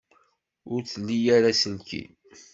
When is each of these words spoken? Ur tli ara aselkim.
Ur 0.73 0.81
tli 0.91 1.17
ara 1.35 1.49
aselkim. 1.53 2.09